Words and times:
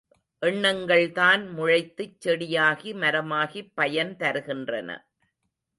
எண்ணங்கள்தான் 0.41 1.43
முளைத்துச் 1.57 2.17
செடியாகி 2.25 2.93
மரமாகிப் 2.95 3.71
பயன் 3.75 4.15
தருகின்றன. 4.19 4.89